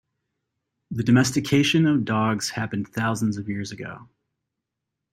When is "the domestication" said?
0.89-1.85